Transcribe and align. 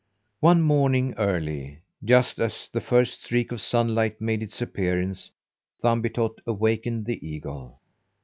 One 0.39 0.63
morning 0.63 1.13
early, 1.15 1.83
just 2.03 2.39
as 2.39 2.71
the 2.73 2.81
first 2.81 3.23
streak 3.23 3.51
of 3.51 3.61
sunlight 3.61 4.19
made 4.19 4.41
its 4.41 4.59
appearance, 4.59 5.29
Thumbietot 5.83 6.39
awakened 6.47 7.05
the 7.05 7.23
eagle. 7.23 7.77